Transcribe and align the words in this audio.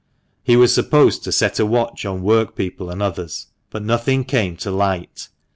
He 0.41 0.55
was 0.55 0.73
supposed 0.73 1.23
to 1.25 1.31
set 1.31 1.59
a 1.59 1.63
watch 1.67 2.07
on 2.07 2.23
workpeople 2.23 2.89
and 2.89 3.03
others, 3.03 3.49
but 3.69 3.83
nothing 3.83 4.23
came 4.23 4.57
to 4.57 4.71
light. 4.71 5.27